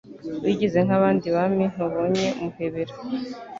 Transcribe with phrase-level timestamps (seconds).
[0.43, 2.93] Wagize nk'abandi Bami Ntubonye Muhebera